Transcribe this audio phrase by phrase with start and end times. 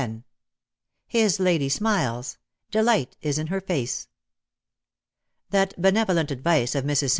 [0.01, 0.23] *^
[1.05, 2.39] HIS LADY SMILES;
[2.71, 4.07] DELIGHT IS IN HER YACe/'
[5.51, 6.97] That benevolent advice of Mrs.
[6.99, 7.09] St.